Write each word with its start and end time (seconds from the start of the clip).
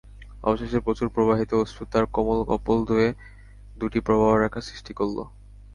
অবশেষে 0.43 0.79
প্রচুর 0.79 1.07
প্রবাহিত 1.09 1.51
অশ্রু 1.55 1.83
তাঁর 1.91 2.05
কোমল 2.07 2.39
কপোলদ্বয়ে 2.49 3.09
দুটি 3.77 3.99
প্রবাহ-রেখা 3.99 4.61
সৃষ্টি 4.61 4.91
করল। 4.93 5.17